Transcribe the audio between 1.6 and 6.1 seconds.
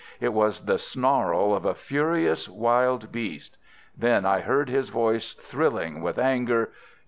a furious wild beast. Then I heard his voice thrilling